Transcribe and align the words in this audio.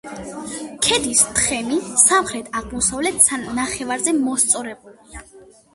ქედის 0.85 1.21
თხემი 1.35 1.77
სამხრეთ-აღმოსავლეთ 2.05 3.29
ნახევარზე 3.61 4.17
მოსწორებულია. 4.27 5.25